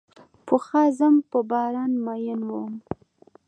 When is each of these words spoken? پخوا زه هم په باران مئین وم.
پخوا 0.47 0.83
زه 0.97 1.05
هم 1.11 1.15
په 1.31 1.39
باران 1.51 1.91
مئین 2.05 2.41
وم. 2.49 2.73